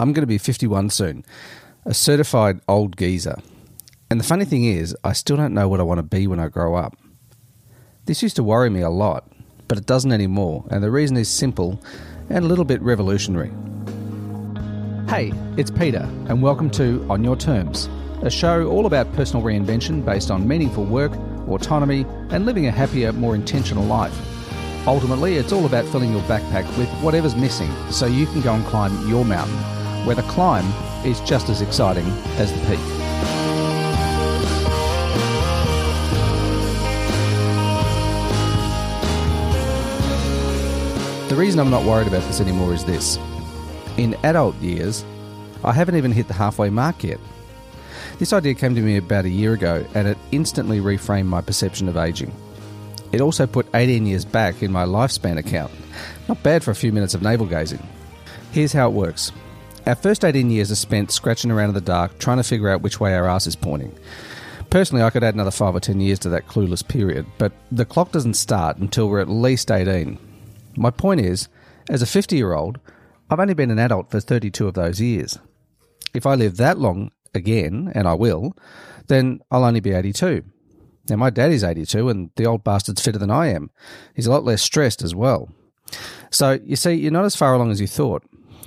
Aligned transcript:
I'm 0.00 0.12
going 0.12 0.22
to 0.22 0.28
be 0.28 0.38
51 0.38 0.90
soon, 0.90 1.24
a 1.84 1.92
certified 1.92 2.60
old 2.68 2.96
geezer. 2.96 3.36
And 4.08 4.20
the 4.20 4.24
funny 4.24 4.44
thing 4.44 4.62
is, 4.64 4.96
I 5.02 5.12
still 5.12 5.36
don't 5.36 5.52
know 5.52 5.68
what 5.68 5.80
I 5.80 5.82
want 5.82 5.98
to 5.98 6.04
be 6.04 6.28
when 6.28 6.38
I 6.38 6.46
grow 6.46 6.76
up. 6.76 6.96
This 8.04 8.22
used 8.22 8.36
to 8.36 8.44
worry 8.44 8.70
me 8.70 8.80
a 8.80 8.90
lot, 8.90 9.28
but 9.66 9.76
it 9.76 9.86
doesn't 9.86 10.12
anymore, 10.12 10.64
and 10.70 10.84
the 10.84 10.90
reason 10.92 11.16
is 11.16 11.28
simple 11.28 11.82
and 12.30 12.44
a 12.44 12.48
little 12.48 12.64
bit 12.64 12.80
revolutionary. 12.80 13.50
Hey, 15.08 15.32
it's 15.56 15.72
Peter, 15.72 16.08
and 16.28 16.42
welcome 16.42 16.70
to 16.70 17.04
On 17.10 17.24
Your 17.24 17.34
Terms, 17.34 17.88
a 18.22 18.30
show 18.30 18.68
all 18.68 18.86
about 18.86 19.12
personal 19.14 19.44
reinvention 19.44 20.04
based 20.04 20.30
on 20.30 20.46
meaningful 20.46 20.84
work, 20.84 21.10
autonomy, 21.48 22.06
and 22.30 22.46
living 22.46 22.68
a 22.68 22.70
happier, 22.70 23.12
more 23.12 23.34
intentional 23.34 23.84
life. 23.84 24.16
Ultimately, 24.86 25.38
it's 25.38 25.52
all 25.52 25.66
about 25.66 25.86
filling 25.86 26.12
your 26.12 26.22
backpack 26.22 26.64
with 26.78 26.88
whatever's 27.02 27.34
missing 27.34 27.70
so 27.90 28.06
you 28.06 28.26
can 28.26 28.42
go 28.42 28.54
and 28.54 28.64
climb 28.66 29.08
your 29.08 29.24
mountain, 29.24 29.58
where 30.08 30.16
the 30.16 30.22
climb 30.22 30.64
is 31.04 31.20
just 31.20 31.50
as 31.50 31.60
exciting 31.60 32.06
as 32.38 32.50
the 32.50 32.58
peak. 32.60 32.78
The 41.28 41.36
reason 41.36 41.60
I'm 41.60 41.68
not 41.68 41.84
worried 41.84 42.08
about 42.08 42.22
this 42.22 42.40
anymore 42.40 42.72
is 42.72 42.86
this. 42.86 43.18
In 43.98 44.16
adult 44.24 44.56
years, 44.62 45.04
I 45.62 45.74
haven't 45.74 45.96
even 45.96 46.12
hit 46.12 46.26
the 46.26 46.32
halfway 46.32 46.70
mark 46.70 47.04
yet. 47.04 47.20
This 48.18 48.32
idea 48.32 48.54
came 48.54 48.74
to 48.76 48.80
me 48.80 48.96
about 48.96 49.26
a 49.26 49.28
year 49.28 49.52
ago 49.52 49.84
and 49.94 50.08
it 50.08 50.16
instantly 50.32 50.80
reframed 50.80 51.26
my 51.26 51.42
perception 51.42 51.86
of 51.86 51.98
aging. 51.98 52.32
It 53.12 53.20
also 53.20 53.46
put 53.46 53.66
18 53.74 54.06
years 54.06 54.24
back 54.24 54.62
in 54.62 54.72
my 54.72 54.86
lifespan 54.86 55.36
account. 55.36 55.70
Not 56.28 56.42
bad 56.42 56.64
for 56.64 56.70
a 56.70 56.74
few 56.74 56.92
minutes 56.92 57.12
of 57.12 57.20
navel 57.20 57.44
gazing. 57.44 57.86
Here's 58.52 58.72
how 58.72 58.88
it 58.88 58.94
works. 58.94 59.32
Our 59.88 59.94
first 59.94 60.22
18 60.22 60.50
years 60.50 60.70
are 60.70 60.76
spent 60.76 61.10
scratching 61.10 61.50
around 61.50 61.70
in 61.70 61.74
the 61.74 61.80
dark 61.80 62.18
trying 62.18 62.36
to 62.36 62.42
figure 62.42 62.68
out 62.68 62.82
which 62.82 63.00
way 63.00 63.14
our 63.14 63.26
ass 63.26 63.46
is 63.46 63.56
pointing. 63.56 63.98
Personally, 64.68 65.02
I 65.02 65.08
could 65.08 65.24
add 65.24 65.32
another 65.32 65.50
5 65.50 65.76
or 65.76 65.80
10 65.80 65.98
years 65.98 66.18
to 66.18 66.28
that 66.28 66.46
clueless 66.46 66.86
period, 66.86 67.24
but 67.38 67.52
the 67.72 67.86
clock 67.86 68.12
doesn't 68.12 68.34
start 68.34 68.76
until 68.76 69.08
we're 69.08 69.20
at 69.20 69.30
least 69.30 69.70
18. 69.70 70.18
My 70.76 70.90
point 70.90 71.22
is, 71.22 71.48
as 71.88 72.02
a 72.02 72.06
50 72.06 72.36
year 72.36 72.52
old, 72.52 72.78
I've 73.30 73.40
only 73.40 73.54
been 73.54 73.70
an 73.70 73.78
adult 73.78 74.10
for 74.10 74.20
32 74.20 74.68
of 74.68 74.74
those 74.74 75.00
years. 75.00 75.38
If 76.12 76.26
I 76.26 76.34
live 76.34 76.58
that 76.58 76.78
long 76.78 77.10
again, 77.32 77.90
and 77.94 78.06
I 78.06 78.12
will, 78.12 78.54
then 79.06 79.40
I'll 79.50 79.64
only 79.64 79.80
be 79.80 79.92
82. 79.92 80.44
Now, 81.08 81.16
my 81.16 81.30
daddy's 81.30 81.64
82, 81.64 82.10
and 82.10 82.30
the 82.36 82.44
old 82.44 82.62
bastard's 82.62 83.00
fitter 83.00 83.18
than 83.18 83.30
I 83.30 83.46
am. 83.54 83.70
He's 84.14 84.26
a 84.26 84.30
lot 84.32 84.44
less 84.44 84.60
stressed 84.60 85.00
as 85.00 85.14
well. 85.14 85.48
So, 86.30 86.58
you 86.62 86.76
see, 86.76 86.92
you're 86.92 87.10
not 87.10 87.24
as 87.24 87.36
far 87.36 87.54
along 87.54 87.70
as 87.70 87.80
you 87.80 87.86
thought. 87.86 88.22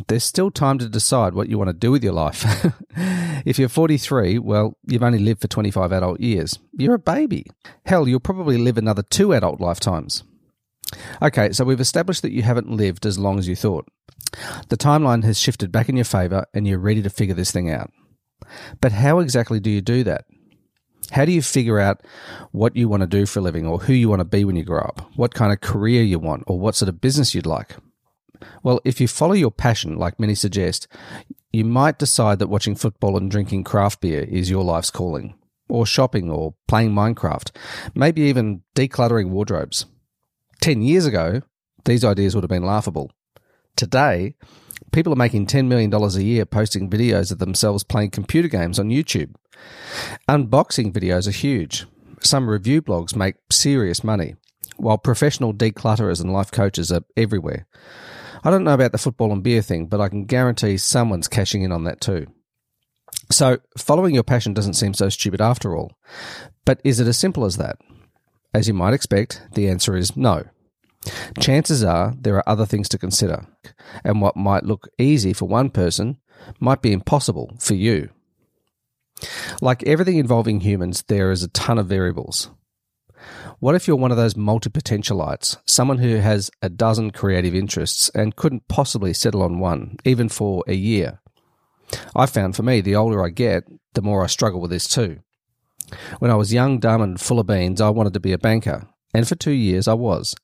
There's 0.07 0.23
still 0.23 0.51
time 0.51 0.77
to 0.79 0.89
decide 0.89 1.33
what 1.33 1.49
you 1.49 1.57
want 1.57 1.69
to 1.69 1.73
do 1.73 1.91
with 1.91 2.03
your 2.03 2.13
life. 2.13 2.45
if 3.45 3.59
you're 3.59 3.69
43, 3.69 4.39
well, 4.39 4.77
you've 4.85 5.03
only 5.03 5.19
lived 5.19 5.41
for 5.41 5.47
25 5.47 5.91
adult 5.91 6.19
years. 6.19 6.59
You're 6.73 6.95
a 6.95 6.99
baby. 6.99 7.45
Hell, 7.85 8.07
you'll 8.07 8.19
probably 8.19 8.57
live 8.57 8.77
another 8.77 9.03
two 9.03 9.33
adult 9.33 9.59
lifetimes. 9.59 10.23
Okay, 11.21 11.51
so 11.51 11.63
we've 11.63 11.79
established 11.79 12.21
that 12.21 12.31
you 12.31 12.41
haven't 12.41 12.69
lived 12.69 13.05
as 13.05 13.17
long 13.17 13.39
as 13.39 13.47
you 13.47 13.55
thought. 13.55 13.87
The 14.69 14.77
timeline 14.77 15.23
has 15.23 15.39
shifted 15.39 15.71
back 15.71 15.89
in 15.89 15.95
your 15.95 16.05
favour 16.05 16.45
and 16.53 16.67
you're 16.67 16.79
ready 16.79 17.01
to 17.01 17.09
figure 17.09 17.35
this 17.35 17.51
thing 17.51 17.69
out. 17.69 17.91
But 18.79 18.91
how 18.91 19.19
exactly 19.19 19.59
do 19.59 19.69
you 19.69 19.81
do 19.81 20.03
that? 20.03 20.25
How 21.11 21.25
do 21.25 21.31
you 21.31 21.41
figure 21.41 21.79
out 21.79 22.01
what 22.51 22.75
you 22.75 22.87
want 22.87 23.01
to 23.01 23.07
do 23.07 23.25
for 23.25 23.39
a 23.39 23.41
living 23.41 23.67
or 23.67 23.79
who 23.79 23.93
you 23.93 24.07
want 24.07 24.21
to 24.21 24.25
be 24.25 24.45
when 24.45 24.55
you 24.55 24.63
grow 24.63 24.81
up? 24.81 25.11
What 25.15 25.33
kind 25.33 25.51
of 25.51 25.59
career 25.59 26.03
you 26.03 26.19
want 26.19 26.43
or 26.47 26.57
what 26.57 26.75
sort 26.75 26.89
of 26.89 27.01
business 27.01 27.35
you'd 27.35 27.45
like? 27.45 27.75
Well, 28.63 28.79
if 28.83 29.01
you 29.01 29.07
follow 29.07 29.33
your 29.33 29.51
passion, 29.51 29.97
like 29.97 30.19
many 30.19 30.35
suggest, 30.35 30.87
you 31.51 31.65
might 31.65 31.99
decide 31.99 32.39
that 32.39 32.47
watching 32.47 32.75
football 32.75 33.17
and 33.17 33.29
drinking 33.29 33.63
craft 33.63 34.01
beer 34.01 34.23
is 34.23 34.49
your 34.49 34.63
life's 34.63 34.89
calling, 34.89 35.35
or 35.67 35.85
shopping 35.85 36.29
or 36.29 36.55
playing 36.67 36.91
Minecraft, 36.91 37.51
maybe 37.93 38.21
even 38.21 38.61
decluttering 38.75 39.29
wardrobes. 39.29 39.85
10 40.61 40.81
years 40.81 41.05
ago, 41.05 41.41
these 41.85 42.05
ideas 42.05 42.35
would 42.35 42.43
have 42.43 42.49
been 42.49 42.65
laughable. 42.65 43.11
Today, 43.75 44.35
people 44.91 45.11
are 45.11 45.17
making 45.17 45.47
$10 45.47 45.67
million 45.67 45.93
a 45.93 46.07
year 46.19 46.45
posting 46.45 46.89
videos 46.89 47.31
of 47.31 47.39
themselves 47.39 47.83
playing 47.83 48.11
computer 48.11 48.47
games 48.47 48.79
on 48.79 48.89
YouTube. 48.89 49.33
Unboxing 50.29 50.91
videos 50.91 51.27
are 51.27 51.31
huge. 51.31 51.85
Some 52.21 52.49
review 52.49 52.81
blogs 52.81 53.15
make 53.15 53.35
serious 53.49 54.03
money, 54.03 54.35
while 54.77 54.97
professional 54.97 55.53
declutterers 55.53 56.21
and 56.21 56.31
life 56.31 56.51
coaches 56.51 56.91
are 56.91 57.01
everywhere. 57.17 57.67
I 58.43 58.49
don't 58.49 58.63
know 58.63 58.73
about 58.73 58.91
the 58.91 58.97
football 58.97 59.31
and 59.31 59.43
beer 59.43 59.61
thing, 59.61 59.87
but 59.87 60.01
I 60.01 60.09
can 60.09 60.25
guarantee 60.25 60.77
someone's 60.77 61.27
cashing 61.27 61.61
in 61.61 61.71
on 61.71 61.83
that 61.83 62.01
too. 62.01 62.27
So, 63.29 63.59
following 63.77 64.13
your 64.13 64.23
passion 64.23 64.53
doesn't 64.53 64.73
seem 64.73 64.93
so 64.93 65.09
stupid 65.09 65.41
after 65.41 65.75
all. 65.75 65.91
But 66.65 66.81
is 66.83 66.99
it 66.99 67.07
as 67.07 67.17
simple 67.17 67.45
as 67.45 67.57
that? 67.57 67.77
As 68.53 68.67
you 68.67 68.73
might 68.73 68.93
expect, 68.93 69.41
the 69.53 69.69
answer 69.69 69.95
is 69.95 70.17
no. 70.17 70.43
Chances 71.39 71.83
are 71.83 72.13
there 72.19 72.35
are 72.35 72.49
other 72.49 72.65
things 72.65 72.89
to 72.89 72.97
consider, 72.97 73.47
and 74.03 74.21
what 74.21 74.35
might 74.35 74.65
look 74.65 74.87
easy 74.97 75.33
for 75.33 75.47
one 75.47 75.69
person 75.69 76.17
might 76.59 76.81
be 76.81 76.91
impossible 76.91 77.55
for 77.59 77.73
you. 77.73 78.09
Like 79.61 79.83
everything 79.83 80.17
involving 80.17 80.61
humans, 80.61 81.03
there 81.07 81.31
is 81.31 81.43
a 81.43 81.47
ton 81.49 81.77
of 81.77 81.87
variables. 81.87 82.51
What 83.59 83.75
if 83.75 83.87
you're 83.87 83.97
one 83.97 84.11
of 84.11 84.17
those 84.17 84.35
multi 84.35 84.69
potentialites, 84.69 85.57
someone 85.65 85.99
who 85.99 86.17
has 86.17 86.49
a 86.61 86.69
dozen 86.69 87.11
creative 87.11 87.53
interests 87.53 88.09
and 88.15 88.35
couldn't 88.35 88.67
possibly 88.67 89.13
settle 89.13 89.43
on 89.43 89.59
one, 89.59 89.97
even 90.05 90.29
for 90.29 90.63
a 90.67 90.73
year? 90.73 91.19
I 92.15 92.25
found 92.25 92.55
for 92.55 92.63
me, 92.63 92.81
the 92.81 92.95
older 92.95 93.23
I 93.23 93.29
get, 93.29 93.65
the 93.93 94.01
more 94.01 94.23
I 94.23 94.27
struggle 94.27 94.61
with 94.61 94.71
this 94.71 94.87
too. 94.87 95.19
When 96.19 96.31
I 96.31 96.35
was 96.35 96.53
young, 96.53 96.79
dumb, 96.79 97.01
and 97.01 97.19
full 97.19 97.39
of 97.39 97.47
beans, 97.47 97.81
I 97.81 97.89
wanted 97.89 98.13
to 98.13 98.19
be 98.19 98.31
a 98.31 98.37
banker, 98.37 98.87
and 99.13 99.27
for 99.27 99.35
two 99.35 99.51
years 99.51 99.87
I 99.87 99.93
was. 99.93 100.35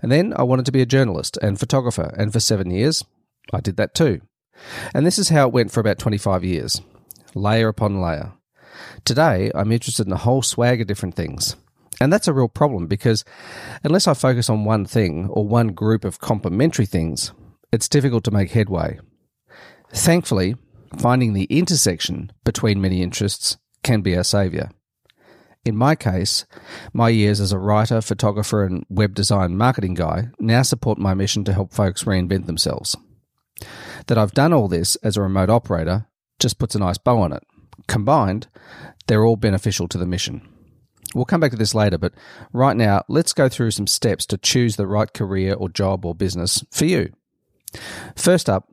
And 0.00 0.12
then 0.12 0.32
I 0.36 0.44
wanted 0.44 0.66
to 0.66 0.72
be 0.72 0.82
a 0.82 0.86
journalist 0.86 1.38
and 1.42 1.58
photographer, 1.58 2.14
and 2.16 2.32
for 2.32 2.40
seven 2.40 2.70
years 2.70 3.04
I 3.52 3.60
did 3.60 3.76
that 3.76 3.94
too. 3.94 4.20
And 4.94 5.04
this 5.04 5.18
is 5.18 5.30
how 5.30 5.48
it 5.48 5.52
went 5.52 5.72
for 5.72 5.80
about 5.80 5.98
25 5.98 6.44
years 6.44 6.80
layer 7.34 7.68
upon 7.68 8.00
layer. 8.00 8.32
Today, 9.04 9.50
I'm 9.54 9.72
interested 9.72 10.06
in 10.06 10.12
a 10.12 10.18
whole 10.18 10.42
swag 10.42 10.80
of 10.80 10.86
different 10.86 11.14
things. 11.14 11.56
And 12.02 12.12
that's 12.12 12.26
a 12.26 12.32
real 12.32 12.48
problem 12.48 12.88
because 12.88 13.24
unless 13.84 14.08
I 14.08 14.14
focus 14.14 14.50
on 14.50 14.64
one 14.64 14.84
thing 14.84 15.28
or 15.30 15.46
one 15.46 15.68
group 15.68 16.04
of 16.04 16.18
complementary 16.18 16.84
things, 16.84 17.32
it's 17.72 17.88
difficult 17.88 18.24
to 18.24 18.32
make 18.32 18.50
headway. 18.50 18.98
Thankfully, 19.94 20.56
finding 20.98 21.32
the 21.32 21.44
intersection 21.44 22.32
between 22.44 22.80
many 22.80 23.02
interests 23.02 23.56
can 23.84 24.00
be 24.00 24.16
our 24.16 24.24
saviour. 24.24 24.70
In 25.64 25.76
my 25.76 25.94
case, 25.94 26.44
my 26.92 27.08
years 27.08 27.38
as 27.38 27.52
a 27.52 27.58
writer, 27.58 28.00
photographer, 28.00 28.64
and 28.64 28.84
web 28.88 29.14
design 29.14 29.56
marketing 29.56 29.94
guy 29.94 30.30
now 30.40 30.62
support 30.62 30.98
my 30.98 31.14
mission 31.14 31.44
to 31.44 31.52
help 31.52 31.72
folks 31.72 32.02
reinvent 32.02 32.46
themselves. 32.46 32.96
That 34.08 34.18
I've 34.18 34.32
done 34.32 34.52
all 34.52 34.66
this 34.66 34.96
as 34.96 35.16
a 35.16 35.22
remote 35.22 35.50
operator 35.50 36.08
just 36.40 36.58
puts 36.58 36.74
a 36.74 36.80
nice 36.80 36.98
bow 36.98 37.20
on 37.20 37.32
it. 37.32 37.44
Combined, 37.86 38.48
they're 39.06 39.24
all 39.24 39.36
beneficial 39.36 39.86
to 39.86 39.98
the 39.98 40.06
mission. 40.06 40.48
We'll 41.14 41.24
come 41.24 41.40
back 41.40 41.50
to 41.50 41.56
this 41.56 41.74
later, 41.74 41.98
but 41.98 42.14
right 42.52 42.76
now, 42.76 43.02
let's 43.08 43.32
go 43.32 43.48
through 43.48 43.72
some 43.72 43.86
steps 43.86 44.24
to 44.26 44.38
choose 44.38 44.76
the 44.76 44.86
right 44.86 45.12
career 45.12 45.54
or 45.54 45.68
job 45.68 46.04
or 46.04 46.14
business 46.14 46.64
for 46.70 46.86
you. 46.86 47.12
First 48.16 48.48
up, 48.48 48.68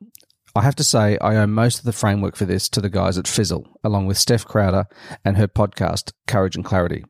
I 0.56 0.62
have 0.64 0.76
to 0.76 0.84
say 0.84 1.18
I 1.20 1.36
owe 1.36 1.48
most 1.48 1.80
of 1.80 1.86
the 1.86 1.94
framework 1.94 2.36
for 2.36 2.46
this 2.46 2.70
to 2.70 2.82
the 2.82 2.90
guys 2.90 3.18
at 3.18 3.28
Fizzle, 3.28 3.68
along 3.84 4.08
with 4.08 4.18
Steph 4.18 4.46
Crowder 4.46 4.88
and 5.24 5.38
her 5.38 5.48
podcast, 5.48 6.12
Courage 6.28 6.56
and 6.56 6.66
Clarity. 6.66 7.04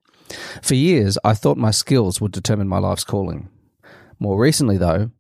For 0.61 0.75
years, 0.75 1.17
I 1.23 1.33
thought 1.33 1.57
my 1.57 1.71
skills 1.71 2.19
would 2.19 2.31
determine 2.31 2.67
my 2.67 2.79
life's 2.79 3.03
calling. 3.03 3.49
More 4.19 4.39
recently, 4.39 4.77
though, 4.77 5.11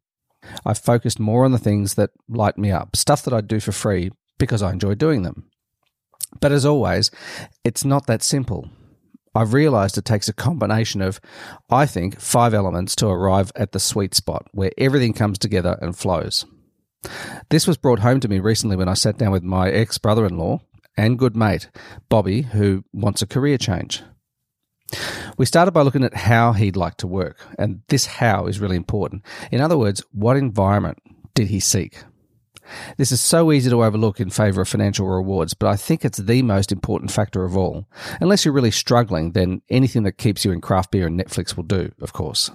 I've 0.65 0.79
focused 0.79 1.19
more 1.19 1.45
on 1.45 1.51
the 1.51 1.57
things 1.57 1.95
that 1.95 2.11
light 2.27 2.57
me 2.57 2.71
up, 2.71 2.95
stuff 2.95 3.23
that 3.23 3.33
I 3.33 3.41
do 3.41 3.59
for 3.59 3.71
free 3.71 4.11
because 4.37 4.61
I 4.61 4.71
enjoy 4.71 4.95
doing 4.95 5.23
them. 5.23 5.49
But 6.39 6.51
as 6.51 6.65
always, 6.65 7.11
it's 7.63 7.85
not 7.85 8.07
that 8.07 8.21
simple. 8.23 8.69
I've 9.35 9.53
realized 9.53 9.97
it 9.97 10.05
takes 10.05 10.27
a 10.27 10.33
combination 10.33 11.01
of, 11.01 11.19
I 11.69 11.85
think, 11.85 12.19
five 12.19 12.53
elements 12.53 12.95
to 12.97 13.07
arrive 13.07 13.51
at 13.55 13.71
the 13.71 13.79
sweet 13.79 14.15
spot 14.15 14.47
where 14.51 14.71
everything 14.77 15.13
comes 15.13 15.37
together 15.37 15.77
and 15.81 15.97
flows. 15.97 16.45
This 17.49 17.67
was 17.67 17.77
brought 17.77 17.99
home 17.99 18.19
to 18.19 18.27
me 18.27 18.39
recently 18.39 18.75
when 18.75 18.89
I 18.89 18.93
sat 18.93 19.17
down 19.17 19.31
with 19.31 19.43
my 19.43 19.69
ex 19.69 19.97
brother 19.97 20.25
in 20.25 20.37
law 20.37 20.59
and 20.97 21.17
good 21.17 21.35
mate, 21.35 21.69
Bobby, 22.09 22.41
who 22.41 22.83
wants 22.91 23.21
a 23.21 23.27
career 23.27 23.57
change. 23.57 24.03
We 25.37 25.45
started 25.45 25.71
by 25.71 25.83
looking 25.83 26.03
at 26.03 26.13
how 26.13 26.53
he'd 26.53 26.75
like 26.75 26.97
to 26.97 27.07
work, 27.07 27.37
and 27.57 27.81
this 27.87 28.05
how 28.05 28.47
is 28.47 28.59
really 28.59 28.75
important. 28.75 29.23
In 29.51 29.61
other 29.61 29.77
words, 29.77 30.03
what 30.11 30.35
environment 30.35 30.97
did 31.33 31.47
he 31.47 31.59
seek? 31.59 32.03
This 32.97 33.11
is 33.11 33.21
so 33.21 33.51
easy 33.51 33.69
to 33.69 33.83
overlook 33.83 34.19
in 34.19 34.29
favour 34.29 34.61
of 34.61 34.69
financial 34.69 35.07
rewards, 35.07 35.53
but 35.53 35.67
I 35.67 35.75
think 35.75 36.03
it's 36.03 36.17
the 36.17 36.41
most 36.41 36.71
important 36.71 37.11
factor 37.11 37.43
of 37.43 37.57
all. 37.57 37.87
Unless 38.19 38.45
you're 38.45 38.53
really 38.53 38.71
struggling, 38.71 39.31
then 39.31 39.61
anything 39.69 40.03
that 40.03 40.13
keeps 40.13 40.45
you 40.45 40.51
in 40.51 40.61
craft 40.61 40.91
beer 40.91 41.07
and 41.07 41.19
Netflix 41.19 41.55
will 41.55 41.63
do, 41.63 41.91
of 42.01 42.13
course. 42.13 42.51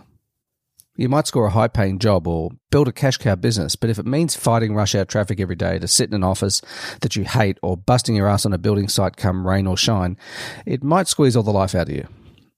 You 0.96 1.08
might 1.08 1.26
score 1.26 1.46
a 1.46 1.50
high 1.50 1.68
paying 1.68 1.98
job 1.98 2.28
or 2.28 2.50
build 2.70 2.86
a 2.86 2.92
cash 2.92 3.16
cow 3.16 3.34
business, 3.34 3.74
but 3.74 3.90
if 3.90 3.98
it 3.98 4.06
means 4.06 4.36
fighting 4.36 4.76
rush 4.76 4.94
hour 4.94 5.04
traffic 5.04 5.40
every 5.40 5.56
day 5.56 5.78
to 5.80 5.88
sit 5.88 6.08
in 6.08 6.14
an 6.14 6.22
office 6.22 6.62
that 7.00 7.16
you 7.16 7.24
hate 7.24 7.58
or 7.62 7.76
busting 7.76 8.14
your 8.14 8.28
ass 8.28 8.46
on 8.46 8.52
a 8.52 8.58
building 8.58 8.88
site 8.88 9.16
come 9.16 9.46
rain 9.46 9.66
or 9.66 9.76
shine, 9.76 10.16
it 10.64 10.84
might 10.84 11.08
squeeze 11.08 11.34
all 11.34 11.42
the 11.42 11.50
life 11.50 11.74
out 11.74 11.88
of 11.88 11.94
you. 11.96 12.06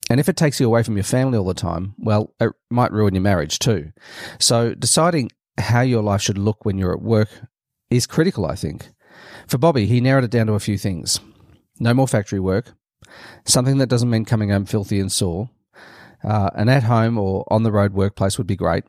And 0.09 0.19
if 0.19 0.29
it 0.29 0.37
takes 0.37 0.59
you 0.59 0.67
away 0.67 0.83
from 0.83 0.95
your 0.95 1.03
family 1.03 1.37
all 1.37 1.45
the 1.45 1.53
time, 1.53 1.95
well, 1.97 2.33
it 2.39 2.51
might 2.69 2.91
ruin 2.91 3.15
your 3.15 3.23
marriage 3.23 3.59
too. 3.59 3.91
So 4.39 4.73
deciding 4.75 5.31
how 5.57 5.81
your 5.81 6.03
life 6.03 6.21
should 6.21 6.37
look 6.37 6.65
when 6.65 6.77
you're 6.77 6.93
at 6.93 7.01
work 7.01 7.29
is 7.89 8.07
critical, 8.07 8.45
I 8.45 8.55
think. 8.55 8.89
For 9.47 9.57
Bobby, 9.57 9.85
he 9.85 10.01
narrowed 10.01 10.23
it 10.23 10.31
down 10.31 10.47
to 10.47 10.53
a 10.53 10.59
few 10.59 10.77
things. 10.77 11.19
No 11.79 11.93
more 11.93 12.07
factory 12.07 12.39
work, 12.39 12.73
something 13.45 13.77
that 13.77 13.89
doesn't 13.89 14.09
mean 14.09 14.25
coming 14.25 14.49
home 14.49 14.65
filthy 14.65 14.99
and 14.99 15.11
sore, 15.11 15.49
uh, 16.23 16.49
an 16.55 16.69
at 16.69 16.83
home 16.83 17.17
or 17.17 17.45
on 17.47 17.63
the 17.63 17.71
road 17.71 17.93
workplace 17.93 18.37
would 18.37 18.47
be 18.47 18.55
great, 18.55 18.83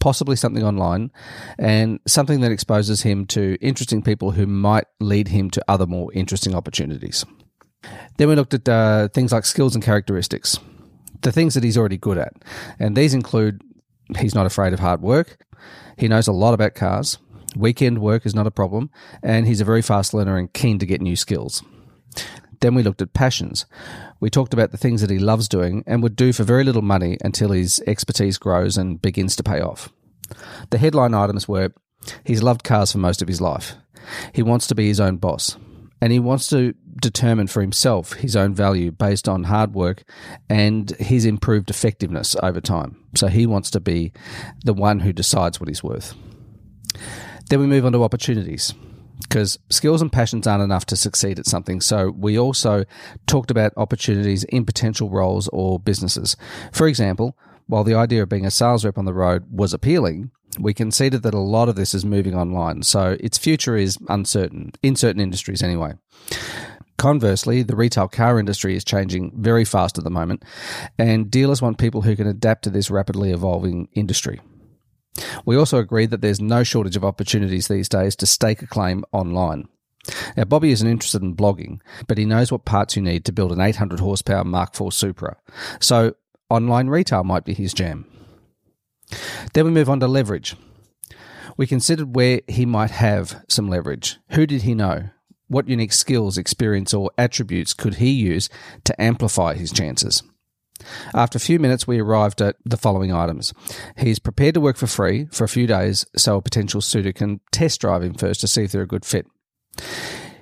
possibly 0.00 0.36
something 0.36 0.62
online, 0.62 1.10
and 1.58 1.98
something 2.06 2.40
that 2.40 2.52
exposes 2.52 3.02
him 3.02 3.26
to 3.26 3.56
interesting 3.60 4.02
people 4.02 4.32
who 4.32 4.46
might 4.46 4.86
lead 5.00 5.28
him 5.28 5.50
to 5.50 5.64
other 5.68 5.86
more 5.86 6.12
interesting 6.12 6.54
opportunities. 6.54 7.24
Then 8.18 8.28
we 8.28 8.34
looked 8.34 8.54
at 8.54 8.68
uh, 8.68 9.08
things 9.08 9.32
like 9.32 9.44
skills 9.44 9.74
and 9.74 9.82
characteristics, 9.82 10.58
the 11.22 11.32
things 11.32 11.54
that 11.54 11.64
he's 11.64 11.78
already 11.78 11.98
good 11.98 12.18
at. 12.18 12.32
And 12.78 12.96
these 12.96 13.14
include 13.14 13.62
he's 14.18 14.34
not 14.34 14.46
afraid 14.46 14.72
of 14.72 14.80
hard 14.80 15.02
work, 15.02 15.44
he 15.96 16.08
knows 16.08 16.26
a 16.26 16.32
lot 16.32 16.54
about 16.54 16.74
cars, 16.74 17.18
weekend 17.56 17.98
work 17.98 18.26
is 18.26 18.34
not 18.34 18.46
a 18.46 18.50
problem, 18.50 18.90
and 19.22 19.46
he's 19.46 19.60
a 19.60 19.64
very 19.64 19.82
fast 19.82 20.14
learner 20.14 20.36
and 20.36 20.52
keen 20.52 20.78
to 20.78 20.86
get 20.86 21.00
new 21.00 21.16
skills. 21.16 21.62
Then 22.60 22.74
we 22.74 22.82
looked 22.82 23.02
at 23.02 23.12
passions. 23.12 23.66
We 24.20 24.30
talked 24.30 24.54
about 24.54 24.70
the 24.70 24.78
things 24.78 25.00
that 25.00 25.10
he 25.10 25.18
loves 25.18 25.48
doing 25.48 25.84
and 25.86 26.02
would 26.02 26.16
do 26.16 26.32
for 26.32 26.42
very 26.42 26.64
little 26.64 26.82
money 26.82 27.18
until 27.22 27.50
his 27.50 27.82
expertise 27.86 28.38
grows 28.38 28.76
and 28.76 29.00
begins 29.00 29.36
to 29.36 29.42
pay 29.42 29.60
off. 29.60 29.90
The 30.70 30.78
headline 30.78 31.14
items 31.14 31.46
were 31.46 31.72
he's 32.24 32.42
loved 32.42 32.64
cars 32.64 32.92
for 32.92 32.98
most 32.98 33.22
of 33.22 33.28
his 33.28 33.40
life. 33.40 33.74
He 34.32 34.42
wants 34.42 34.66
to 34.68 34.74
be 34.74 34.86
his 34.88 35.00
own 35.00 35.16
boss. 35.16 35.56
And 36.06 36.12
he 36.12 36.20
wants 36.20 36.46
to 36.50 36.72
determine 37.00 37.48
for 37.48 37.60
himself 37.60 38.12
his 38.12 38.36
own 38.36 38.54
value 38.54 38.92
based 38.92 39.28
on 39.28 39.42
hard 39.42 39.74
work 39.74 40.04
and 40.48 40.88
his 41.00 41.24
improved 41.24 41.68
effectiveness 41.68 42.36
over 42.44 42.60
time. 42.60 43.02
So 43.16 43.26
he 43.26 43.44
wants 43.44 43.72
to 43.72 43.80
be 43.80 44.12
the 44.64 44.72
one 44.72 45.00
who 45.00 45.12
decides 45.12 45.58
what 45.58 45.66
he's 45.66 45.82
worth. 45.82 46.14
Then 47.50 47.58
we 47.58 47.66
move 47.66 47.84
on 47.84 47.90
to 47.90 48.04
opportunities 48.04 48.72
because 49.22 49.58
skills 49.68 50.00
and 50.00 50.12
passions 50.12 50.46
aren't 50.46 50.62
enough 50.62 50.86
to 50.86 50.96
succeed 50.96 51.40
at 51.40 51.46
something. 51.46 51.80
So 51.80 52.12
we 52.16 52.38
also 52.38 52.84
talked 53.26 53.50
about 53.50 53.72
opportunities 53.76 54.44
in 54.44 54.64
potential 54.64 55.10
roles 55.10 55.48
or 55.48 55.80
businesses. 55.80 56.36
For 56.70 56.86
example, 56.86 57.36
while 57.66 57.84
the 57.84 57.94
idea 57.94 58.22
of 58.22 58.28
being 58.28 58.46
a 58.46 58.50
sales 58.50 58.84
rep 58.84 58.98
on 58.98 59.04
the 59.04 59.14
road 59.14 59.44
was 59.50 59.72
appealing, 59.74 60.30
we 60.58 60.72
conceded 60.72 61.22
that 61.22 61.34
a 61.34 61.38
lot 61.38 61.68
of 61.68 61.76
this 61.76 61.94
is 61.94 62.04
moving 62.04 62.34
online. 62.34 62.82
So 62.82 63.16
its 63.20 63.38
future 63.38 63.76
is 63.76 63.98
uncertain 64.08 64.72
in 64.82 64.96
certain 64.96 65.20
industries 65.20 65.62
anyway. 65.62 65.94
Conversely, 66.98 67.62
the 67.62 67.76
retail 67.76 68.08
car 68.08 68.38
industry 68.38 68.74
is 68.74 68.84
changing 68.84 69.32
very 69.36 69.64
fast 69.66 69.98
at 69.98 70.04
the 70.04 70.10
moment, 70.10 70.44
and 70.98 71.30
dealers 71.30 71.60
want 71.60 71.76
people 71.76 72.02
who 72.02 72.16
can 72.16 72.26
adapt 72.26 72.64
to 72.64 72.70
this 72.70 72.90
rapidly 72.90 73.32
evolving 73.32 73.88
industry. 73.92 74.40
We 75.44 75.56
also 75.56 75.78
agreed 75.78 76.10
that 76.10 76.20
there's 76.22 76.40
no 76.40 76.62
shortage 76.62 76.96
of 76.96 77.04
opportunities 77.04 77.68
these 77.68 77.88
days 77.88 78.16
to 78.16 78.26
stake 78.26 78.62
a 78.62 78.66
claim 78.66 79.04
online. 79.12 79.68
Now, 80.36 80.44
Bobby 80.44 80.70
isn't 80.70 80.88
interested 80.88 81.22
in 81.22 81.36
blogging, 81.36 81.80
but 82.06 82.16
he 82.16 82.24
knows 82.24 82.52
what 82.52 82.64
parts 82.64 82.96
you 82.96 83.02
need 83.02 83.24
to 83.24 83.32
build 83.32 83.52
an 83.52 83.60
800 83.60 84.00
horsepower 84.00 84.44
Mark 84.44 84.78
IV 84.80 84.94
Supra. 84.94 85.36
So, 85.80 86.14
online 86.50 86.88
retail 86.88 87.24
might 87.24 87.44
be 87.44 87.54
his 87.54 87.74
jam. 87.74 88.06
Then 89.52 89.64
we 89.64 89.70
move 89.70 89.88
on 89.88 90.00
to 90.00 90.08
leverage. 90.08 90.56
We 91.56 91.66
considered 91.66 92.14
where 92.14 92.40
he 92.48 92.66
might 92.66 92.90
have 92.90 93.42
some 93.48 93.68
leverage. 93.68 94.18
Who 94.30 94.46
did 94.46 94.62
he 94.62 94.74
know? 94.74 95.10
What 95.48 95.68
unique 95.68 95.92
skills, 95.92 96.36
experience, 96.36 96.92
or 96.92 97.10
attributes 97.16 97.72
could 97.72 97.96
he 97.96 98.10
use 98.10 98.48
to 98.84 99.00
amplify 99.00 99.54
his 99.54 99.72
chances? 99.72 100.22
After 101.14 101.36
a 101.36 101.40
few 101.40 101.58
minutes, 101.58 101.86
we 101.86 102.00
arrived 102.00 102.42
at 102.42 102.56
the 102.64 102.76
following 102.76 103.12
items. 103.12 103.54
He's 103.96 104.18
prepared 104.18 104.54
to 104.54 104.60
work 104.60 104.76
for 104.76 104.86
free 104.86 105.26
for 105.30 105.44
a 105.44 105.48
few 105.48 105.66
days 105.66 106.04
so 106.16 106.36
a 106.36 106.42
potential 106.42 106.80
suitor 106.80 107.12
can 107.12 107.40
test 107.52 107.80
drive 107.80 108.02
him 108.02 108.14
first 108.14 108.40
to 108.40 108.48
see 108.48 108.64
if 108.64 108.72
they're 108.72 108.82
a 108.82 108.86
good 108.86 109.04
fit. 109.04 109.26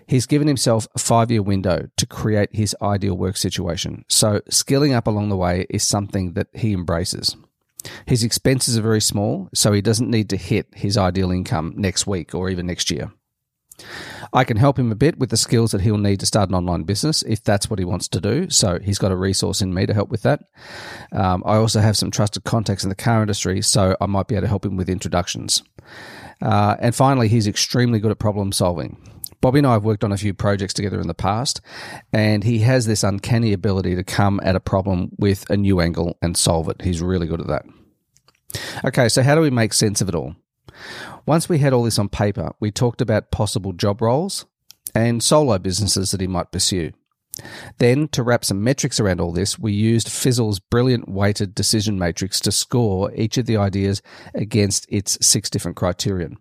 He's 0.06 0.26
given 0.26 0.48
himself 0.48 0.86
a 0.94 0.98
five 0.98 1.30
year 1.30 1.42
window 1.42 1.88
to 1.96 2.06
create 2.06 2.50
his 2.52 2.76
ideal 2.82 3.16
work 3.16 3.36
situation, 3.36 4.04
so 4.08 4.40
skilling 4.48 4.92
up 4.92 5.06
along 5.06 5.28
the 5.28 5.36
way 5.36 5.66
is 5.70 5.82
something 5.82 6.34
that 6.34 6.48
he 6.52 6.72
embraces. 6.72 7.36
His 8.06 8.24
expenses 8.24 8.78
are 8.78 8.82
very 8.82 9.00
small, 9.00 9.48
so 9.54 9.72
he 9.72 9.82
doesn't 9.82 10.10
need 10.10 10.30
to 10.30 10.36
hit 10.36 10.68
his 10.74 10.96
ideal 10.96 11.30
income 11.30 11.74
next 11.76 12.06
week 12.06 12.34
or 12.34 12.48
even 12.48 12.66
next 12.66 12.90
year. 12.90 13.12
I 14.32 14.44
can 14.44 14.56
help 14.56 14.78
him 14.78 14.90
a 14.90 14.96
bit 14.96 15.18
with 15.18 15.30
the 15.30 15.36
skills 15.36 15.72
that 15.72 15.80
he'll 15.80 15.98
need 15.98 16.20
to 16.20 16.26
start 16.26 16.48
an 16.48 16.54
online 16.54 16.84
business 16.84 17.22
if 17.22 17.42
that's 17.42 17.68
what 17.68 17.78
he 17.78 17.84
wants 17.84 18.08
to 18.08 18.20
do. 18.20 18.50
So 18.50 18.78
he's 18.80 18.98
got 18.98 19.12
a 19.12 19.16
resource 19.16 19.60
in 19.60 19.74
me 19.74 19.86
to 19.86 19.94
help 19.94 20.10
with 20.10 20.22
that. 20.22 20.44
Um, 21.12 21.42
I 21.46 21.56
also 21.56 21.80
have 21.80 21.96
some 21.96 22.10
trusted 22.10 22.44
contacts 22.44 22.84
in 22.84 22.88
the 22.88 22.96
car 22.96 23.20
industry, 23.20 23.62
so 23.62 23.96
I 24.00 24.06
might 24.06 24.28
be 24.28 24.34
able 24.34 24.42
to 24.42 24.48
help 24.48 24.64
him 24.64 24.76
with 24.76 24.88
introductions. 24.88 25.62
Uh, 26.42 26.76
and 26.80 26.94
finally, 26.94 27.28
he's 27.28 27.46
extremely 27.46 28.00
good 28.00 28.10
at 28.10 28.18
problem 28.18 28.52
solving. 28.52 29.13
Bobby 29.44 29.58
and 29.58 29.66
I 29.66 29.74
have 29.74 29.84
worked 29.84 30.04
on 30.04 30.10
a 30.10 30.16
few 30.16 30.32
projects 30.32 30.72
together 30.72 30.98
in 31.02 31.06
the 31.06 31.12
past, 31.12 31.60
and 32.14 32.42
he 32.44 32.60
has 32.60 32.86
this 32.86 33.04
uncanny 33.04 33.52
ability 33.52 33.94
to 33.94 34.02
come 34.02 34.40
at 34.42 34.56
a 34.56 34.60
problem 34.60 35.10
with 35.18 35.44
a 35.50 35.56
new 35.58 35.82
angle 35.82 36.16
and 36.22 36.34
solve 36.34 36.70
it. 36.70 36.80
He's 36.80 37.02
really 37.02 37.26
good 37.26 37.42
at 37.42 37.48
that. 37.48 37.66
Okay, 38.86 39.06
so 39.10 39.22
how 39.22 39.34
do 39.34 39.42
we 39.42 39.50
make 39.50 39.74
sense 39.74 40.00
of 40.00 40.08
it 40.08 40.14
all? 40.14 40.34
Once 41.26 41.46
we 41.46 41.58
had 41.58 41.74
all 41.74 41.82
this 41.82 41.98
on 41.98 42.08
paper, 42.08 42.52
we 42.58 42.70
talked 42.70 43.02
about 43.02 43.30
possible 43.30 43.74
job 43.74 44.00
roles 44.00 44.46
and 44.94 45.22
solo 45.22 45.58
businesses 45.58 46.10
that 46.12 46.22
he 46.22 46.26
might 46.26 46.50
pursue. 46.50 46.92
Then, 47.76 48.08
to 48.08 48.22
wrap 48.22 48.46
some 48.46 48.64
metrics 48.64 48.98
around 48.98 49.20
all 49.20 49.32
this, 49.32 49.58
we 49.58 49.74
used 49.74 50.08
Fizzle's 50.08 50.58
brilliant 50.58 51.06
weighted 51.06 51.54
decision 51.54 51.98
matrix 51.98 52.40
to 52.40 52.50
score 52.50 53.12
each 53.14 53.36
of 53.36 53.44
the 53.44 53.58
ideas 53.58 54.00
against 54.34 54.86
its 54.88 55.18
six 55.20 55.50
different 55.50 55.76
criterion. 55.76 56.38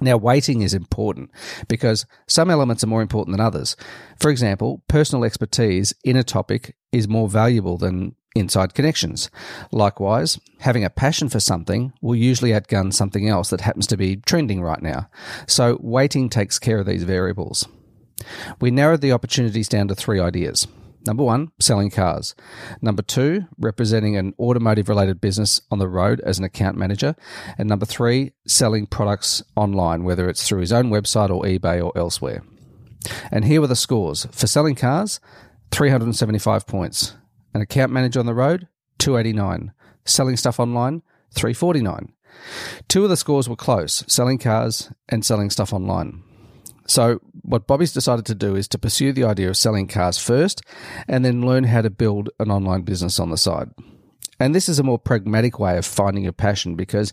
Now, 0.00 0.16
weighting 0.16 0.62
is 0.62 0.74
important 0.74 1.30
because 1.68 2.06
some 2.26 2.50
elements 2.50 2.84
are 2.84 2.88
more 2.88 3.02
important 3.02 3.36
than 3.36 3.44
others. 3.44 3.76
For 4.20 4.30
example, 4.30 4.82
personal 4.88 5.24
expertise 5.24 5.94
in 6.04 6.16
a 6.16 6.24
topic 6.24 6.76
is 6.92 7.08
more 7.08 7.28
valuable 7.28 7.78
than 7.78 8.14
inside 8.34 8.74
connections. 8.74 9.30
Likewise, 9.72 10.38
having 10.60 10.84
a 10.84 10.90
passion 10.90 11.28
for 11.28 11.40
something 11.40 11.92
will 12.02 12.14
usually 12.14 12.50
outgun 12.50 12.92
something 12.92 13.28
else 13.28 13.50
that 13.50 13.62
happens 13.62 13.86
to 13.88 13.96
be 13.96 14.16
trending 14.16 14.60
right 14.60 14.82
now. 14.82 15.08
So, 15.46 15.78
weighting 15.80 16.28
takes 16.28 16.58
care 16.58 16.78
of 16.78 16.86
these 16.86 17.04
variables. 17.04 17.66
We 18.60 18.70
narrowed 18.70 19.00
the 19.00 19.12
opportunities 19.12 19.68
down 19.68 19.88
to 19.88 19.94
three 19.94 20.20
ideas. 20.20 20.66
Number 21.06 21.22
one, 21.22 21.50
selling 21.60 21.90
cars. 21.90 22.34
Number 22.80 23.02
two, 23.02 23.44
representing 23.58 24.16
an 24.16 24.34
automotive 24.38 24.88
related 24.88 25.20
business 25.20 25.60
on 25.70 25.78
the 25.78 25.88
road 25.88 26.20
as 26.20 26.38
an 26.38 26.44
account 26.44 26.76
manager. 26.76 27.14
And 27.58 27.68
number 27.68 27.86
three, 27.86 28.32
selling 28.46 28.86
products 28.86 29.42
online, 29.56 30.04
whether 30.04 30.28
it's 30.28 30.46
through 30.46 30.60
his 30.60 30.72
own 30.72 30.90
website 30.90 31.30
or 31.30 31.44
eBay 31.44 31.84
or 31.84 31.96
elsewhere. 31.96 32.42
And 33.30 33.44
here 33.44 33.60
were 33.60 33.66
the 33.66 33.76
scores. 33.76 34.26
For 34.32 34.46
selling 34.46 34.74
cars, 34.74 35.20
375 35.70 36.66
points. 36.66 37.16
An 37.54 37.60
account 37.60 37.92
manager 37.92 38.20
on 38.20 38.26
the 38.26 38.34
road, 38.34 38.68
289. 38.98 39.72
Selling 40.04 40.36
stuff 40.36 40.60
online, 40.60 41.02
349. 41.34 42.12
Two 42.88 43.04
of 43.04 43.10
the 43.10 43.16
scores 43.16 43.48
were 43.48 43.56
close 43.56 44.04
selling 44.06 44.38
cars 44.38 44.92
and 45.08 45.24
selling 45.24 45.50
stuff 45.50 45.72
online. 45.72 46.22
So, 46.86 47.20
what 47.42 47.66
Bobby's 47.66 47.92
decided 47.92 48.26
to 48.26 48.34
do 48.34 48.56
is 48.56 48.68
to 48.68 48.78
pursue 48.78 49.12
the 49.12 49.24
idea 49.24 49.48
of 49.48 49.56
selling 49.56 49.88
cars 49.88 50.18
first 50.18 50.62
and 51.08 51.24
then 51.24 51.46
learn 51.46 51.64
how 51.64 51.82
to 51.82 51.90
build 51.90 52.30
an 52.38 52.50
online 52.50 52.82
business 52.82 53.18
on 53.20 53.30
the 53.30 53.36
side. 53.36 53.70
And 54.38 54.54
this 54.54 54.68
is 54.68 54.78
a 54.78 54.82
more 54.82 54.98
pragmatic 54.98 55.58
way 55.58 55.78
of 55.78 55.86
finding 55.86 56.24
your 56.24 56.32
passion 56.32 56.76
because 56.76 57.12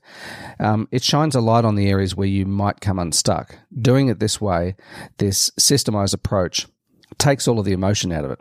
um, 0.59 0.87
it 0.91 1.03
shines 1.03 1.35
a 1.35 1.41
light 1.41 1.63
on 1.63 1.75
the 1.75 1.87
areas 1.87 2.15
where 2.15 2.27
you 2.27 2.45
might 2.45 2.81
come 2.81 2.99
unstuck. 2.99 3.57
Doing 3.79 4.09
it 4.09 4.19
this 4.19 4.41
way, 4.41 4.75
this 5.17 5.49
systemized 5.51 6.13
approach, 6.13 6.67
takes 7.17 7.47
all 7.47 7.59
of 7.59 7.65
the 7.65 7.73
emotion 7.73 8.11
out 8.11 8.25
of 8.25 8.31
it. 8.31 8.39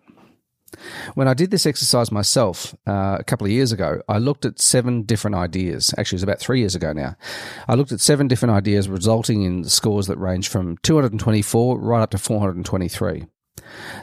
When 1.14 1.28
I 1.28 1.34
did 1.34 1.50
this 1.50 1.66
exercise 1.66 2.10
myself 2.10 2.74
uh, 2.86 3.16
a 3.20 3.24
couple 3.24 3.46
of 3.46 3.52
years 3.52 3.72
ago, 3.72 4.02
I 4.08 4.18
looked 4.18 4.44
at 4.44 4.60
seven 4.60 5.02
different 5.02 5.36
ideas. 5.36 5.94
Actually, 5.98 6.16
it 6.16 6.20
was 6.20 6.22
about 6.24 6.40
three 6.40 6.60
years 6.60 6.74
ago 6.74 6.92
now. 6.92 7.16
I 7.68 7.74
looked 7.74 7.92
at 7.92 8.00
seven 8.00 8.28
different 8.28 8.54
ideas, 8.54 8.88
resulting 8.88 9.42
in 9.42 9.64
scores 9.64 10.06
that 10.06 10.18
range 10.18 10.48
from 10.48 10.78
224 10.78 11.78
right 11.78 12.02
up 12.02 12.10
to 12.10 12.18
423. 12.18 13.26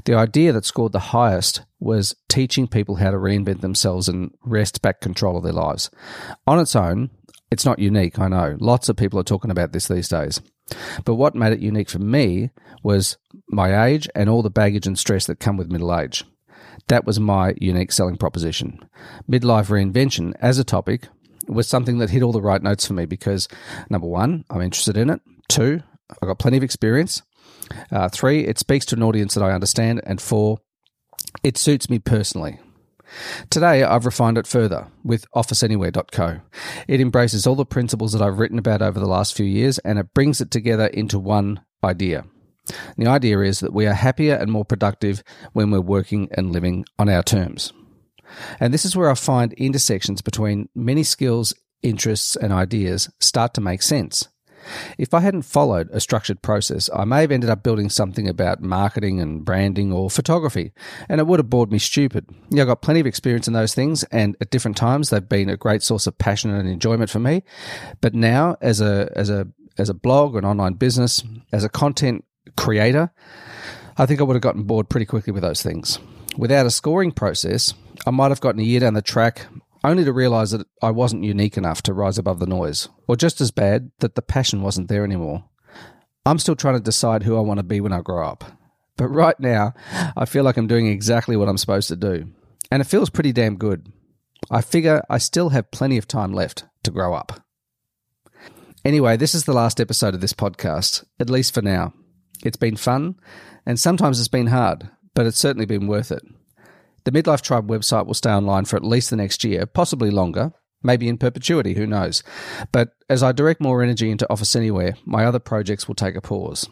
The 0.05 0.13
idea 0.13 0.53
that 0.53 0.65
scored 0.65 0.91
the 0.91 0.99
highest 0.99 1.61
was 1.79 2.15
teaching 2.27 2.67
people 2.67 2.95
how 2.95 3.11
to 3.11 3.17
reinvent 3.17 3.61
themselves 3.61 4.07
and 4.07 4.31
wrest 4.43 4.81
back 4.81 5.01
control 5.01 5.37
of 5.37 5.43
their 5.43 5.53
lives. 5.53 5.89
On 6.47 6.59
its 6.59 6.75
own, 6.75 7.09
it's 7.51 7.65
not 7.65 7.79
unique, 7.79 8.19
I 8.19 8.27
know. 8.27 8.57
Lots 8.59 8.89
of 8.89 8.95
people 8.95 9.19
are 9.19 9.23
talking 9.23 9.51
about 9.51 9.71
this 9.71 9.87
these 9.87 10.07
days. 10.07 10.41
But 11.03 11.15
what 11.15 11.35
made 11.35 11.53
it 11.53 11.59
unique 11.59 11.89
for 11.89 11.99
me 11.99 12.51
was 12.83 13.17
my 13.47 13.87
age 13.87 14.07
and 14.13 14.29
all 14.29 14.43
the 14.43 14.51
baggage 14.51 14.85
and 14.85 14.97
stress 14.97 15.25
that 15.25 15.39
come 15.39 15.57
with 15.57 15.71
middle 15.71 15.95
age. 15.97 16.23
That 16.87 17.05
was 17.05 17.19
my 17.19 17.53
unique 17.57 17.91
selling 17.91 18.17
proposition. 18.17 18.79
Midlife 19.29 19.67
reinvention 19.67 20.33
as 20.39 20.57
a 20.57 20.63
topic 20.63 21.07
was 21.47 21.67
something 21.67 21.97
that 21.97 22.09
hit 22.09 22.23
all 22.23 22.31
the 22.31 22.41
right 22.41 22.61
notes 22.61 22.85
for 22.85 22.93
me 22.93 23.05
because 23.05 23.47
number 23.89 24.07
one, 24.07 24.45
I'm 24.49 24.61
interested 24.61 24.97
in 24.97 25.09
it. 25.09 25.21
Two, 25.47 25.81
I've 26.09 26.27
got 26.27 26.39
plenty 26.39 26.57
of 26.57 26.63
experience. 26.63 27.21
Uh, 27.91 28.09
three, 28.09 28.45
it 28.45 28.59
speaks 28.59 28.85
to 28.87 28.95
an 28.95 29.03
audience 29.03 29.33
that 29.33 29.43
I 29.43 29.51
understand. 29.51 30.01
And 30.05 30.21
four, 30.21 30.59
it 31.43 31.57
suits 31.57 31.89
me 31.89 31.99
personally. 31.99 32.59
Today, 33.49 33.83
I've 33.83 34.05
refined 34.05 34.37
it 34.37 34.45
further 34.45 34.87
with 35.03 35.29
OfficeAnywhere.co. 35.31 36.41
It 36.87 37.01
embraces 37.01 37.47
all 37.47 37.55
the 37.55 37.65
principles 37.65 38.13
that 38.13 38.21
I've 38.21 38.37
written 38.37 38.59
about 38.59 38.83
over 38.83 38.99
the 38.99 39.07
last 39.07 39.35
few 39.35 39.45
years 39.45 39.79
and 39.79 39.97
it 39.97 40.13
brings 40.13 40.41
it 40.41 40.51
together 40.51 40.85
into 40.87 41.17
one 41.17 41.61
idea. 41.83 42.25
The 42.97 43.07
idea 43.07 43.39
is 43.41 43.59
that 43.59 43.73
we 43.73 43.87
are 43.87 43.93
happier 43.93 44.35
and 44.35 44.51
more 44.51 44.65
productive 44.65 45.23
when 45.53 45.71
we're 45.71 45.81
working 45.81 46.29
and 46.31 46.51
living 46.51 46.85
on 46.97 47.09
our 47.09 47.23
terms. 47.23 47.73
And 48.59 48.73
this 48.73 48.85
is 48.85 48.95
where 48.95 49.09
I 49.09 49.15
find 49.15 49.53
intersections 49.53 50.21
between 50.21 50.69
many 50.75 51.03
skills, 51.03 51.53
interests, 51.81 52.35
and 52.35 52.53
ideas 52.53 53.09
start 53.19 53.53
to 53.55 53.61
make 53.61 53.81
sense. 53.81 54.27
If 54.97 55.13
I 55.13 55.21
hadn't 55.21 55.43
followed 55.43 55.89
a 55.91 55.99
structured 55.99 56.41
process, 56.41 56.89
I 56.93 57.05
may 57.05 57.21
have 57.21 57.31
ended 57.31 57.49
up 57.49 57.63
building 57.63 57.89
something 57.89 58.27
about 58.27 58.61
marketing 58.61 59.19
and 59.19 59.43
branding 59.43 59.91
or 59.91 60.09
photography, 60.09 60.73
and 61.07 61.19
it 61.19 61.27
would 61.27 61.39
have 61.39 61.49
bored 61.49 61.71
me 61.71 61.79
stupid. 61.79 62.27
Yeah, 62.49 62.63
I've 62.63 62.67
got 62.67 62.81
plenty 62.81 62.99
of 62.99 63.07
experience 63.07 63.47
in 63.47 63.53
those 63.53 63.73
things, 63.73 64.03
and 64.05 64.35
at 64.41 64.51
different 64.51 64.77
times 64.77 65.09
they've 65.09 65.27
been 65.27 65.49
a 65.49 65.57
great 65.57 65.81
source 65.81 66.07
of 66.07 66.17
passion 66.17 66.51
and 66.51 66.67
enjoyment 66.67 67.09
for 67.09 67.19
me. 67.19 67.43
But 68.01 68.13
now, 68.13 68.57
as 68.61 68.81
a 68.81 69.11
as 69.15 69.29
a 69.29 69.47
as 69.77 69.89
a 69.89 69.93
blog, 69.93 70.35
an 70.35 70.45
online 70.45 70.73
business, 70.73 71.23
as 71.53 71.63
a 71.63 71.69
content 71.69 72.25
creator, 72.55 73.11
I 73.97 74.05
think 74.05 74.19
I 74.19 74.23
would 74.23 74.35
have 74.35 74.41
gotten 74.41 74.63
bored 74.63 74.89
pretty 74.89 75.05
quickly 75.05 75.33
with 75.33 75.43
those 75.43 75.61
things. 75.61 75.99
Without 76.37 76.65
a 76.65 76.71
scoring 76.71 77.11
process, 77.11 77.73
I 78.05 78.11
might 78.11 78.29
have 78.29 78.41
gotten 78.41 78.61
a 78.61 78.63
year 78.63 78.79
down 78.79 78.93
the 78.93 79.01
track 79.01 79.47
only 79.83 80.03
to 80.03 80.13
realize 80.13 80.51
that 80.51 80.67
I 80.81 80.91
wasn't 80.91 81.23
unique 81.23 81.57
enough 81.57 81.81
to 81.83 81.93
rise 81.93 82.17
above 82.17 82.39
the 82.39 82.45
noise, 82.45 82.89
or 83.07 83.15
just 83.15 83.39
as 83.41 83.51
bad, 83.51 83.91
that 83.99 84.15
the 84.15 84.21
passion 84.21 84.61
wasn't 84.61 84.89
there 84.89 85.03
anymore. 85.03 85.45
I'm 86.25 86.39
still 86.39 86.55
trying 86.55 86.75
to 86.75 86.81
decide 86.81 87.23
who 87.23 87.37
I 87.37 87.41
want 87.41 87.59
to 87.59 87.63
be 87.63 87.79
when 87.81 87.93
I 87.93 88.01
grow 88.01 88.27
up. 88.27 88.43
But 88.97 89.07
right 89.07 89.39
now, 89.39 89.73
I 90.17 90.25
feel 90.25 90.43
like 90.43 90.57
I'm 90.57 90.67
doing 90.67 90.87
exactly 90.87 91.37
what 91.37 91.47
I'm 91.47 91.57
supposed 91.57 91.87
to 91.87 91.95
do. 91.95 92.27
And 92.69 92.81
it 92.81 92.87
feels 92.87 93.09
pretty 93.09 93.31
damn 93.31 93.55
good. 93.55 93.91
I 94.51 94.61
figure 94.61 95.01
I 95.09 95.17
still 95.17 95.49
have 95.49 95.71
plenty 95.71 95.97
of 95.97 96.07
time 96.07 96.33
left 96.33 96.65
to 96.83 96.91
grow 96.91 97.13
up. 97.13 97.41
Anyway, 98.83 99.17
this 99.17 99.33
is 99.33 99.45
the 99.45 99.53
last 99.53 99.79
episode 99.79 100.13
of 100.13 100.21
this 100.21 100.33
podcast, 100.33 101.05
at 101.19 101.29
least 101.29 101.53
for 101.53 101.61
now. 101.61 101.93
It's 102.43 102.57
been 102.57 102.75
fun, 102.75 103.15
and 103.65 103.79
sometimes 103.79 104.19
it's 104.19 104.27
been 104.27 104.47
hard, 104.47 104.89
but 105.13 105.25
it's 105.25 105.39
certainly 105.39 105.65
been 105.65 105.87
worth 105.87 106.11
it. 106.11 106.23
The 107.03 107.11
Midlife 107.11 107.41
Tribe 107.41 107.67
website 107.67 108.05
will 108.05 108.13
stay 108.13 108.31
online 108.31 108.65
for 108.65 108.75
at 108.75 108.83
least 108.83 109.09
the 109.09 109.15
next 109.15 109.43
year, 109.43 109.65
possibly 109.65 110.11
longer, 110.11 110.53
maybe 110.83 111.07
in 111.07 111.17
perpetuity, 111.17 111.73
who 111.73 111.87
knows. 111.87 112.23
But 112.71 112.93
as 113.09 113.23
I 113.23 113.31
direct 113.31 113.61
more 113.61 113.81
energy 113.81 114.11
into 114.11 114.29
Office 114.31 114.55
Anywhere, 114.55 114.95
my 115.05 115.25
other 115.25 115.39
projects 115.39 115.87
will 115.87 115.95
take 115.95 116.15
a 116.15 116.21
pause. 116.21 116.67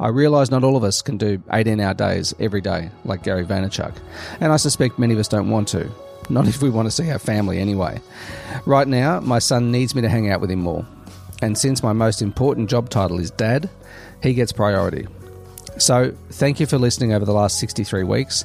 I 0.00 0.08
realise 0.08 0.50
not 0.50 0.62
all 0.62 0.76
of 0.76 0.84
us 0.84 1.02
can 1.02 1.16
do 1.16 1.42
18 1.52 1.80
hour 1.80 1.94
days 1.94 2.32
every 2.38 2.60
day, 2.60 2.90
like 3.04 3.24
Gary 3.24 3.44
Vaynerchuk, 3.44 3.96
and 4.40 4.52
I 4.52 4.56
suspect 4.56 4.98
many 4.98 5.14
of 5.14 5.20
us 5.20 5.28
don't 5.28 5.50
want 5.50 5.68
to. 5.68 5.90
Not 6.30 6.46
if 6.46 6.62
we 6.62 6.70
want 6.70 6.86
to 6.86 6.92
see 6.92 7.10
our 7.10 7.18
family 7.18 7.58
anyway. 7.58 8.00
Right 8.66 8.86
now, 8.86 9.20
my 9.20 9.38
son 9.38 9.72
needs 9.72 9.94
me 9.94 10.02
to 10.02 10.08
hang 10.08 10.30
out 10.30 10.40
with 10.40 10.50
him 10.50 10.60
more. 10.60 10.86
And 11.40 11.56
since 11.56 11.82
my 11.82 11.92
most 11.92 12.20
important 12.20 12.68
job 12.68 12.90
title 12.90 13.18
is 13.18 13.30
dad, 13.30 13.70
he 14.22 14.34
gets 14.34 14.52
priority. 14.52 15.06
So, 15.78 16.14
thank 16.30 16.58
you 16.58 16.66
for 16.66 16.78
listening 16.78 17.12
over 17.12 17.24
the 17.24 17.32
last 17.32 17.60
63 17.60 18.02
weeks. 18.04 18.44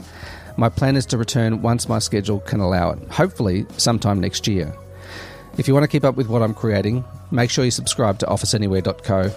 My 0.56 0.70
plan 0.70 0.96
is 0.96 1.06
to 1.08 1.18
return 1.18 1.62
once 1.62 1.90
my 1.90 2.00
schedule 2.00 2.40
can 2.42 2.60
allow 2.60 2.92
it, 2.92 3.04
hopefully 3.10 3.66
sometime 3.78 4.20
next 4.20 4.48
year. 4.48 4.76
If 5.58 5.68
you 5.68 5.74
want 5.74 5.84
to 5.84 5.88
keep 5.88 6.04
up 6.04 6.16
with 6.16 6.28
what 6.28 6.44
I'm 6.44 6.54
creating, 6.54 7.04
make 7.32 7.50
sure 7.50 7.66
you 7.66 7.72
subscribe 7.72 8.20
to 8.20 8.26
OfficeAnywhere.co 8.28 9.32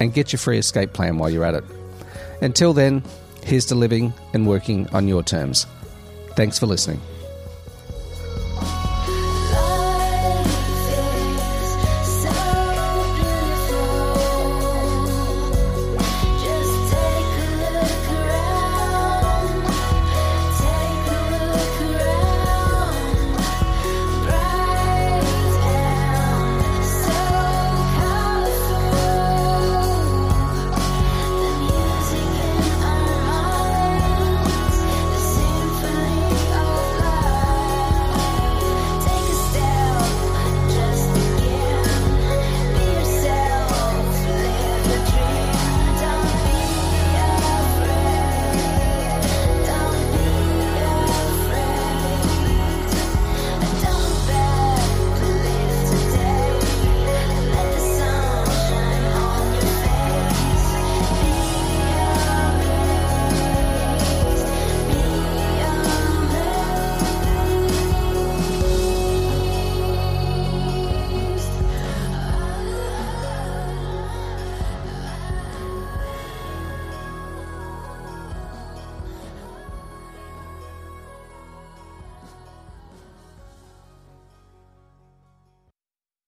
and 0.00 0.14
get 0.14 0.32
your 0.32 0.38
free 0.38 0.58
escape 0.58 0.92
plan 0.92 1.18
while 1.18 1.30
you're 1.30 1.44
at 1.44 1.54
it. 1.54 1.64
Until 2.40 2.72
then, 2.72 3.02
here's 3.44 3.66
to 3.66 3.74
living 3.74 4.12
and 4.32 4.46
working 4.46 4.88
on 4.90 5.08
your 5.08 5.22
terms. 5.22 5.66
Thanks 6.36 6.58
for 6.58 6.66
listening. 6.66 7.00